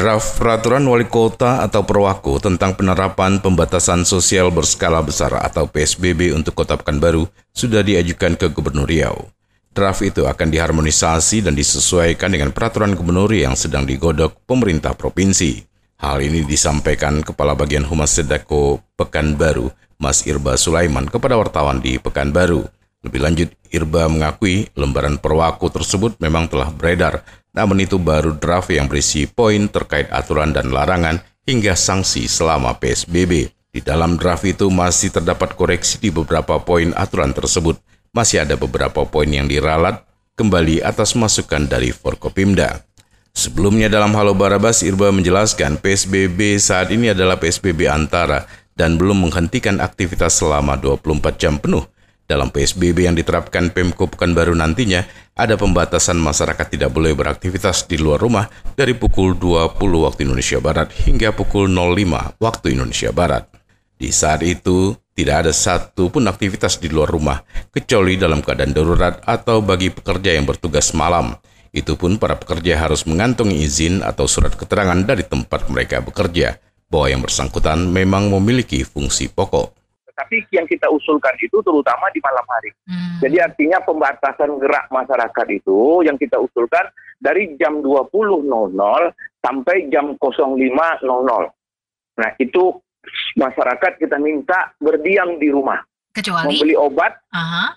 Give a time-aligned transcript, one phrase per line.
[0.00, 6.56] Draft Peraturan Wali Kota atau Perwako tentang penerapan pembatasan sosial berskala besar atau PSBB untuk
[6.56, 9.28] Kota Pekanbaru sudah diajukan ke Gubernur Riau.
[9.76, 15.68] Draft itu akan diharmonisasi dan disesuaikan dengan peraturan gubernur yang sedang digodok pemerintah provinsi.
[16.00, 19.68] Hal ini disampaikan Kepala Bagian Humas Sedako Pekanbaru,
[20.00, 22.64] Mas Irba Sulaiman kepada wartawan di Pekanbaru.
[23.04, 27.20] Lebih lanjut, Irba mengakui lembaran perwaku tersebut memang telah beredar
[27.50, 33.50] namun itu baru draft yang berisi poin terkait aturan dan larangan hingga sanksi selama PSBB.
[33.70, 37.78] Di dalam draft itu masih terdapat koreksi di beberapa poin aturan tersebut.
[38.10, 40.02] Masih ada beberapa poin yang diralat
[40.34, 42.82] kembali atas masukan dari Forkopimda.
[43.30, 49.78] Sebelumnya dalam Halo Barabas, Irba menjelaskan PSBB saat ini adalah PSBB antara dan belum menghentikan
[49.78, 51.86] aktivitas selama 24 jam penuh
[52.26, 55.02] dalam PSBB yang diterapkan Pemko Pekanbaru nantinya,
[55.34, 60.92] ada pembatasan masyarakat tidak boleh beraktivitas di luar rumah dari pukul 20 waktu Indonesia Barat
[61.06, 63.48] hingga pukul 05 waktu Indonesia Barat.
[64.00, 69.20] Di saat itu, tidak ada satu pun aktivitas di luar rumah, kecuali dalam keadaan darurat
[69.28, 71.36] atau bagi pekerja yang bertugas malam.
[71.70, 77.06] Itu pun para pekerja harus mengantongi izin atau surat keterangan dari tempat mereka bekerja, bahwa
[77.12, 79.79] yang bersangkutan memang memiliki fungsi pokok.
[80.20, 82.70] Tapi yang kita usulkan itu terutama di malam hari.
[82.84, 83.16] Hmm.
[83.24, 88.12] Jadi artinya pembatasan gerak masyarakat itu yang kita usulkan dari jam 20.00
[89.40, 91.00] sampai jam 05.00.
[92.20, 92.64] Nah itu
[93.40, 95.80] masyarakat kita minta berdiam di rumah.
[96.12, 96.52] Kecuali?
[96.52, 97.70] Membeli obat, -huh.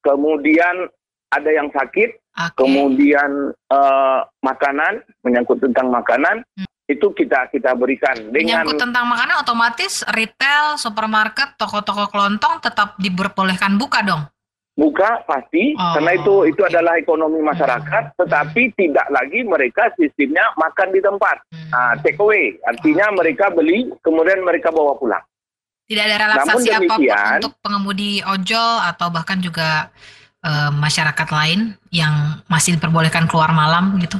[0.00, 0.88] kemudian
[1.28, 2.56] ada yang sakit, okay.
[2.56, 9.40] kemudian uh, makanan, menyangkut tentang makanan, hmm itu kita kita berikan dengan Menyangkut tentang makanan
[9.40, 14.22] otomatis retail, supermarket, toko-toko kelontong tetap diperbolehkan buka dong.
[14.72, 18.16] Buka pasti oh, karena itu itu adalah ekonomi masyarakat, hmm.
[18.24, 21.36] tetapi tidak lagi mereka sistemnya makan di tempat.
[21.52, 21.68] Hmm.
[21.68, 23.16] Nah, take away artinya oh.
[23.20, 25.20] mereka beli kemudian mereka bawa pulang.
[25.86, 27.04] Tidak ada relaksasi apa pun
[27.36, 29.92] untuk pengemudi ojol atau bahkan juga
[30.40, 34.16] uh, masyarakat lain yang masih diperbolehkan keluar malam gitu.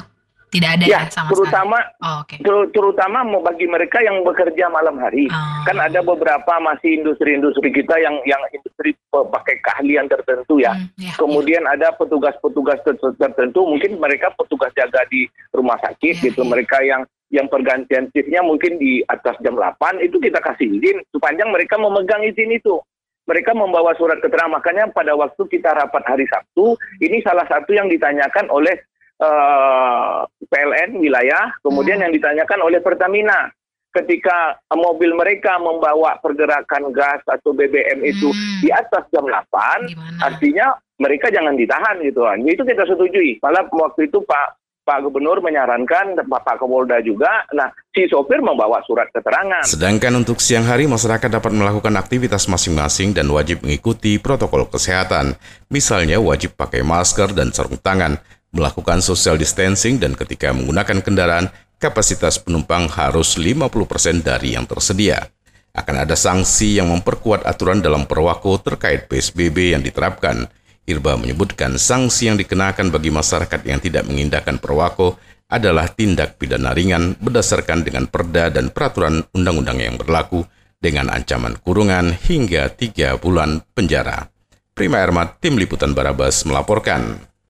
[0.53, 2.37] Tidak ada ya, ya sama terutama Oh, okay.
[2.45, 5.25] ter terutama mau bagi mereka yang bekerja malam hari.
[5.33, 5.65] Oh.
[5.65, 10.77] Kan ada beberapa masih industri-industri kita yang yang industri pakai keahlian tertentu ya.
[10.77, 11.73] Hmm, ya Kemudian ya.
[11.73, 12.85] ada petugas-petugas
[13.17, 15.25] tertentu mungkin mereka petugas jaga di
[15.57, 16.45] rumah sakit ya, gitu.
[16.45, 16.49] Ya.
[16.53, 17.03] Mereka yang
[17.33, 22.21] yang pergantian shiftnya mungkin di atas jam 8 itu kita kasih izin sepanjang mereka memegang
[22.29, 22.77] izin itu
[23.25, 27.89] mereka membawa surat keterangan makanya pada waktu kita rapat hari Sabtu ini salah satu yang
[27.89, 28.77] ditanyakan oleh
[29.22, 32.05] uh, PLN wilayah, kemudian hmm.
[32.09, 33.49] yang ditanyakan oleh Pertamina
[33.93, 38.65] ketika mobil mereka membawa pergerakan gas atau BBM itu hmm.
[38.65, 40.19] di atas jam 8, Gimana?
[40.25, 40.66] artinya
[40.97, 42.38] mereka jangan ditahan gitu kan.
[42.47, 43.43] Itu kita setujui.
[43.43, 49.06] Malah waktu itu Pak Pak Gubernur menyarankan Bapak Kapolda juga, nah si sopir membawa surat
[49.15, 49.62] keterangan.
[49.62, 55.39] Sedangkan untuk siang hari masyarakat dapat melakukan aktivitas masing-masing dan wajib mengikuti protokol kesehatan.
[55.71, 58.19] Misalnya wajib pakai masker dan sarung tangan,
[58.53, 61.49] melakukan social distancing dan ketika menggunakan kendaraan,
[61.83, 65.27] kapasitas penumpang harus 50% dari yang tersedia.
[65.73, 70.47] Akan ada sanksi yang memperkuat aturan dalam perwako terkait PSBB yang diterapkan.
[70.85, 75.17] Irba menyebutkan sanksi yang dikenakan bagi masyarakat yang tidak mengindahkan perwako
[75.49, 80.45] adalah tindak pidana ringan berdasarkan dengan perda dan peraturan undang-undang yang berlaku
[80.77, 84.29] dengan ancaman kurungan hingga tiga bulan penjara.
[84.73, 87.31] Prima Ermat, Tim Liputan Barabas melaporkan.